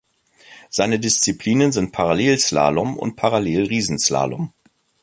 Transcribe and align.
Seine 0.71 0.99
Disziplinen 0.99 1.71
sind 1.71 1.91
Parallelslalom 1.91 2.97
und 2.97 3.17
Parallel-Riesenslalom. 3.17 4.51